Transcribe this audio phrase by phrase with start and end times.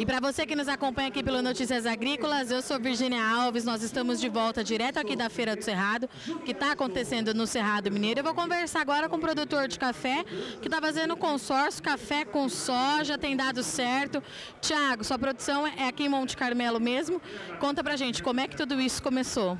[0.00, 3.82] E para você que nos acompanha aqui pelo Notícias Agrícolas, eu sou Virginia Alves, nós
[3.82, 6.08] estamos de volta direto aqui da Feira do Cerrado,
[6.42, 8.20] que está acontecendo no Cerrado Mineiro.
[8.20, 10.24] Eu vou conversar agora com o produtor de café,
[10.62, 14.22] que está fazendo consórcio café com soja, tem dado certo.
[14.62, 17.20] Tiago, sua produção é aqui em Monte Carmelo mesmo.
[17.58, 19.58] Conta pra gente, como é que tudo isso começou?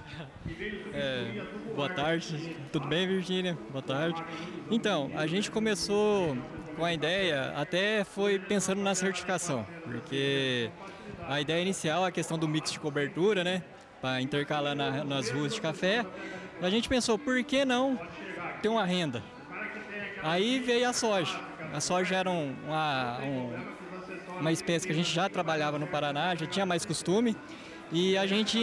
[0.95, 1.45] É,
[1.77, 3.59] boa tarde, tudo bem, Virginia?
[3.71, 4.25] Boa tarde.
[4.71, 6.35] Então, a gente começou
[6.81, 10.71] com a ideia, até foi pensando na certificação, porque
[11.29, 13.63] a ideia inicial, a questão do mix de cobertura, né,
[14.01, 16.07] para intercalar na, nas ruas de café,
[16.63, 18.01] a gente pensou, por que não
[18.63, 19.23] ter uma renda?
[20.23, 21.39] Aí veio a soja.
[21.71, 26.35] A soja era um, uma, um, uma espécie que a gente já trabalhava no Paraná,
[26.35, 27.37] já tinha mais costume,
[27.93, 28.59] e a gente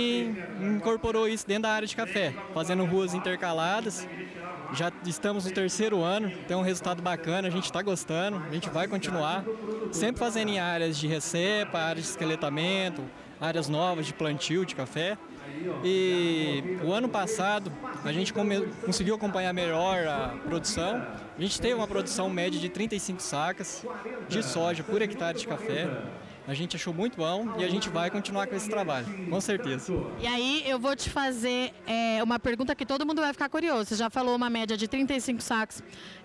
[0.61, 4.07] incorporou isso dentro da área de café, fazendo ruas intercaladas.
[4.73, 8.69] Já estamos no terceiro ano, tem um resultado bacana, a gente está gostando, a gente
[8.69, 9.43] vai continuar.
[9.91, 13.03] Sempre fazendo em áreas de recepa, áreas de esqueletamento,
[13.39, 15.17] áreas novas de plantio de café.
[15.83, 17.71] E o ano passado
[18.03, 18.33] a gente
[18.85, 21.05] conseguiu acompanhar melhor a produção.
[21.37, 23.85] A gente teve uma produção média de 35 sacas
[24.27, 25.89] de soja por hectare de café.
[26.47, 29.93] A gente achou muito bom e a gente vai continuar com esse trabalho, com certeza.
[30.21, 33.89] E aí eu vou te fazer é, uma pergunta que todo mundo vai ficar curioso.
[33.89, 35.83] Você já falou uma média de 35 sacos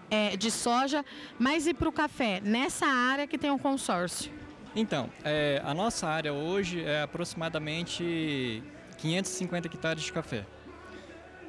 [0.09, 1.05] é, de soja,
[1.41, 2.41] mas e para o café?
[2.41, 4.31] Nessa área que tem um consórcio?
[4.77, 8.62] Então, é, a nossa área hoje é aproximadamente
[8.98, 10.47] 550 hectares de café.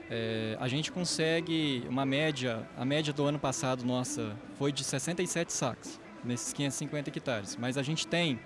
[0.09, 5.53] É, a gente consegue uma média, a média do ano passado nossa foi de 67
[5.53, 8.39] sacos nesses 550 hectares, mas a gente tem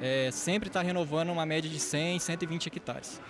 [0.00, 3.20] é, sempre está renovando uma média de 100, 120 hectares.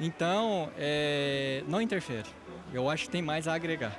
[0.00, 2.28] Então, é, não interfere.
[2.72, 3.98] Eu acho que tem mais a agregar.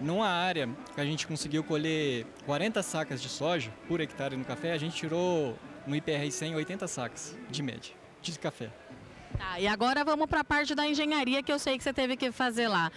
[0.00, 4.72] Numa área que a gente conseguiu colher 40 sacas de soja por hectare no café,
[4.72, 8.70] a gente tirou no IPR 100 80 sacas de média de café.
[9.38, 12.16] Tá, e agora vamos para a parte da engenharia que eu sei que você teve
[12.16, 12.90] que fazer lá.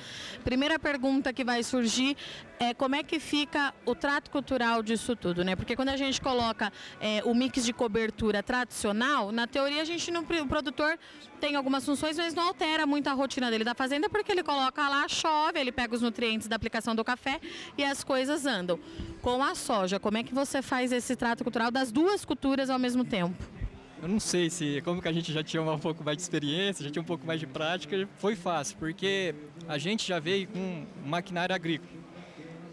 [0.43, 2.17] Primeira pergunta que vai surgir
[2.59, 5.55] é como é que fica o trato cultural disso tudo, né?
[5.55, 10.09] Porque quando a gente coloca é, o mix de cobertura tradicional, na teoria a gente
[10.11, 10.97] não, o produtor
[11.39, 14.87] tem algumas funções, mas não altera muito a rotina dele da fazenda, porque ele coloca
[14.87, 17.39] lá, chove, ele pega os nutrientes da aplicação do café
[17.77, 18.79] e as coisas andam.
[19.21, 22.79] Com a soja, como é que você faz esse trato cultural das duas culturas ao
[22.79, 23.62] mesmo tempo?
[24.03, 26.83] Eu não sei se, como que a gente já tinha um pouco mais de experiência,
[26.83, 29.33] já tinha um pouco mais de prática, foi fácil, porque
[29.65, 31.89] a gente já veio com maquinário agrícola.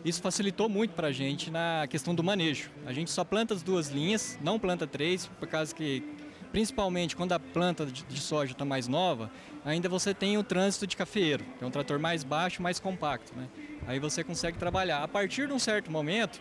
[0.04, 2.68] Isso facilitou muito para a gente na questão do manejo.
[2.84, 6.02] A gente só planta as duas linhas, não planta três, por causa que,
[6.50, 9.30] principalmente quando a planta de soja está mais nova,
[9.64, 13.32] ainda você tem o trânsito de cafeiro, que é um trator mais baixo, mais compacto.
[13.36, 13.46] Né?
[13.86, 15.04] Aí você consegue trabalhar.
[15.04, 16.40] A partir de um certo momento,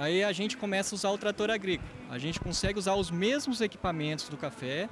[0.00, 1.86] Aí a gente começa a usar o trator agrícola.
[2.08, 4.88] A gente consegue usar os mesmos equipamentos do café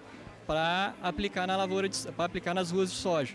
[0.47, 3.35] para aplicar na lavoura, para aplicar nas ruas de soja.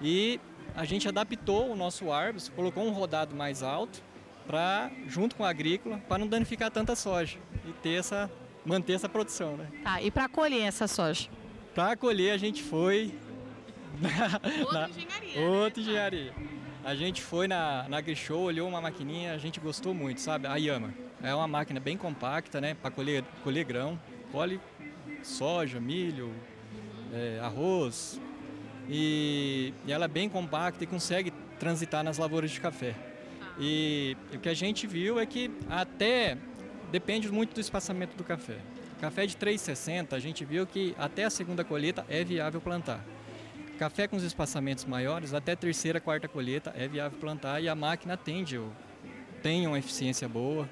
[0.00, 0.38] E
[0.76, 4.00] a gente adaptou o nosso Arbus, colocou um rodado mais alto
[4.46, 7.36] para junto com a agrícola para não danificar tanta soja
[7.66, 8.30] e ter essa
[8.64, 9.66] manter essa produção, né?
[9.82, 11.28] Tá, e para colher essa soja?
[11.74, 13.12] Para colher a gente foi
[14.60, 15.40] outra na, engenharia.
[15.40, 15.88] Outra né?
[15.88, 16.34] engenharia.
[16.84, 20.46] A gente foi na, na Grishow, olhou uma maquininha, a gente gostou muito, sabe?
[20.46, 21.07] A Yama.
[21.22, 23.98] É uma máquina bem compacta, né, para colher, colher grão.
[24.30, 24.60] Colhe
[25.22, 26.32] soja, milho,
[27.12, 28.20] é, arroz.
[28.88, 32.94] E, e, ela é bem compacta e consegue transitar nas lavouras de café.
[33.58, 36.38] E, e o que a gente viu é que até
[36.90, 38.58] depende muito do espaçamento do café.
[39.00, 43.04] Café de 3,60, a gente viu que até a segunda colheita é viável plantar.
[43.78, 48.14] Café com os espaçamentos maiores, até terceira, quarta colheita é viável plantar e a máquina
[48.14, 48.60] atende,
[49.40, 50.68] tem uma eficiência boa.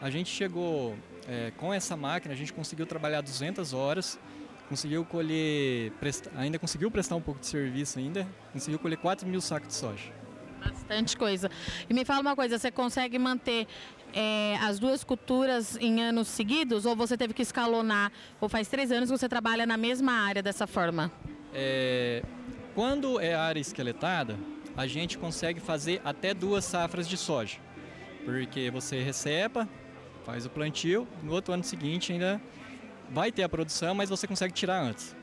[0.00, 0.96] A gente chegou
[1.28, 4.18] é, com essa máquina, a gente conseguiu trabalhar 200 horas,
[4.68, 9.40] conseguiu colher, presta, ainda conseguiu prestar um pouco de serviço ainda, conseguiu colher 4 mil
[9.40, 10.12] sacos de soja.
[10.60, 11.50] Bastante coisa.
[11.88, 13.66] E me fala uma coisa, você consegue manter
[14.12, 18.10] é, as duas culturas em anos seguidos ou você teve que escalonar?
[18.40, 21.12] Ou faz três anos que você trabalha na mesma área dessa forma?
[21.54, 22.22] É,
[22.74, 24.36] quando é área esqueletada,
[24.76, 27.58] a gente consegue fazer até duas safras de soja.
[28.24, 29.68] Porque você recepa,
[30.26, 32.42] faz o plantio, no outro ano seguinte ainda
[33.10, 35.14] vai ter a produção, mas você consegue tirar antes.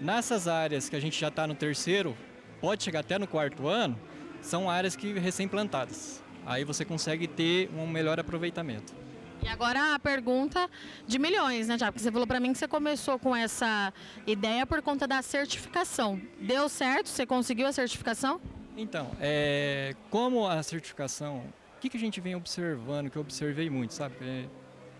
[0.00, 2.16] Nessas áreas que a gente já está no terceiro,
[2.60, 3.98] pode chegar até no quarto ano,
[4.40, 6.22] são áreas que recém-plantadas.
[6.46, 8.94] Aí você consegue ter um melhor aproveitamento.
[9.42, 10.70] E agora a pergunta
[11.04, 11.94] de milhões, né, Tiago?
[11.94, 13.92] Porque você falou para mim que você começou com essa
[14.24, 16.20] ideia por conta da certificação.
[16.40, 17.08] Deu certo?
[17.08, 18.40] Você conseguiu a certificação?
[18.76, 21.42] Então, é, como a certificação
[21.78, 24.16] o que, que a gente vem observando, que eu observei muito, sabe?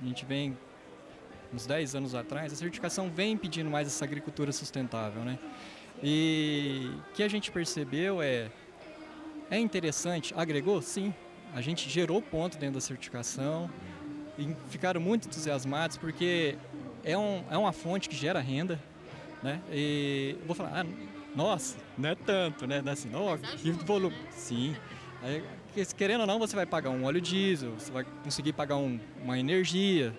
[0.00, 0.56] A gente vem
[1.52, 5.40] uns 10 anos atrás, a certificação vem pedindo mais essa agricultura sustentável, né?
[6.00, 8.48] E o que a gente percebeu é
[9.50, 10.80] é interessante, agregou?
[10.80, 11.12] Sim.
[11.52, 13.68] A gente gerou ponto dentro da certificação
[14.38, 16.56] e ficaram muito entusiasmados porque
[17.02, 18.78] é, um, é uma fonte que gera renda,
[19.42, 19.60] né?
[19.72, 20.86] E vou falar, ah,
[21.34, 22.80] nossa, não é tanto, né?
[22.82, 24.14] Não é assim, oh, que volume.
[24.30, 24.76] Sim.
[25.22, 25.42] Aí,
[25.96, 29.38] querendo ou não, você vai pagar um óleo diesel, você vai conseguir pagar um, uma
[29.38, 30.14] energia.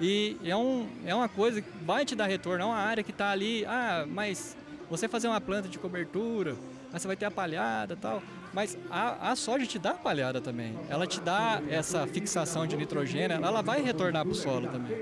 [0.00, 3.10] E é, um, é uma coisa que vai te dar retorno, é uma área que
[3.10, 4.56] está ali, ah, mas
[4.88, 6.56] você fazer uma planta de cobertura,
[6.92, 8.22] aí você vai ter a palhada e tal.
[8.52, 10.76] Mas a, a soja te dá a palhada também.
[10.88, 14.96] Ela te dá essa fixação de nitrogênio, ela vai retornar para o solo também.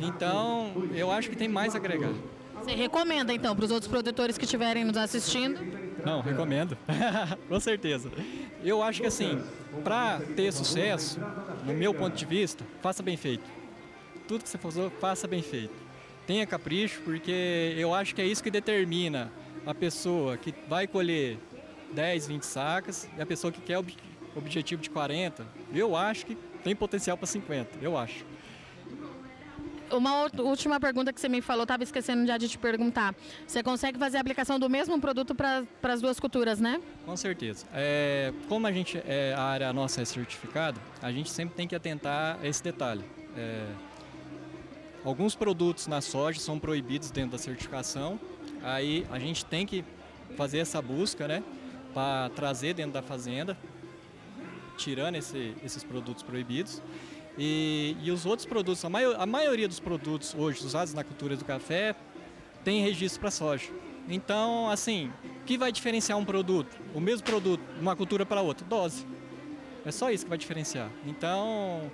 [0.00, 2.10] Então, eu acho que tem mais a agregar.
[2.54, 5.60] Você recomenda então para os outros produtores que estiverem nos assistindo?
[6.04, 6.76] Não, recomendo.
[7.48, 8.10] Com certeza.
[8.62, 9.42] Eu acho que assim,
[9.82, 11.18] para ter sucesso,
[11.64, 13.44] no meu ponto de vista, faça bem feito.
[14.28, 15.74] Tudo que você fazer, faça bem feito.
[16.26, 19.32] Tenha capricho, porque eu acho que é isso que determina
[19.66, 21.38] a pessoa que vai colher
[21.92, 23.84] 10, 20 sacas e a pessoa que quer o
[24.36, 25.44] objetivo de 40.
[25.74, 28.24] Eu acho que tem potencial para 50, eu acho.
[29.92, 33.14] Uma última pergunta que você me falou, estava esquecendo já de te perguntar.
[33.46, 36.80] Você consegue fazer a aplicação do mesmo produto para as duas culturas, né?
[37.04, 37.66] Com certeza.
[37.74, 41.74] É, como a gente é, a área nossa é certificada, a gente sempre tem que
[41.74, 43.04] atentar a esse detalhe.
[43.36, 43.66] É,
[45.04, 48.18] alguns produtos na soja são proibidos dentro da certificação,
[48.62, 49.84] aí a gente tem que
[50.36, 51.42] fazer essa busca, né,
[51.92, 53.56] para trazer dentro da fazenda,
[54.76, 56.80] tirando esse, esses produtos proibidos.
[57.38, 61.36] E, e os outros produtos, a, maior, a maioria dos produtos hoje usados na cultura
[61.36, 61.94] do café
[62.64, 63.68] tem registro para soja.
[64.08, 68.66] Então, assim, o que vai diferenciar um produto, o mesmo produto, uma cultura para outra?
[68.66, 69.06] Dose.
[69.84, 70.90] É só isso que vai diferenciar.
[71.06, 71.90] Então,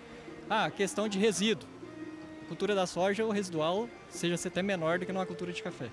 [0.49, 1.69] ah, questão de resíduo.
[2.45, 5.91] A cultura da soja, o residual, seja até menor do que numa cultura de café.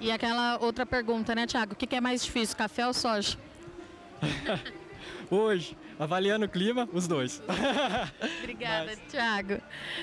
[0.00, 1.74] E aquela outra pergunta, né, Tiago?
[1.74, 3.36] O que é mais difícil, café ou soja?
[5.30, 7.40] Hoje, avaliando o clima, os dois.
[8.42, 9.00] Obrigada, Mas...
[9.08, 9.62] Tiago.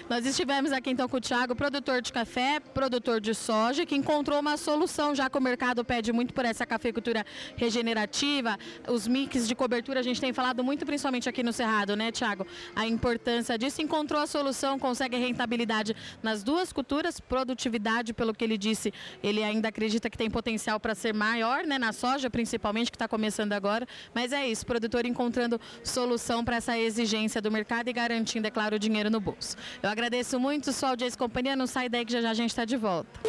[0.09, 4.39] Nós estivemos aqui então com o Tiago, produtor de café, produtor de soja, que encontrou
[4.39, 7.25] uma solução, já que o mercado pede muito por essa cafeicultura
[7.57, 8.57] regenerativa,
[8.87, 12.47] os mix de cobertura, a gente tem falado muito, principalmente aqui no Cerrado, né, Tiago?
[12.73, 18.57] A importância disso, encontrou a solução, consegue rentabilidade nas duas culturas, produtividade, pelo que ele
[18.57, 22.95] disse, ele ainda acredita que tem potencial para ser maior, né, na soja, principalmente, que
[22.95, 27.93] está começando agora, mas é isso, produtor encontrando solução para essa exigência do mercado e
[27.93, 29.57] garantindo, é claro, o dinheiro no bolso.
[29.81, 31.55] Eu agradeço muito sua audiência e companhia.
[31.55, 33.19] Não sai daí que já, já a gente está de volta.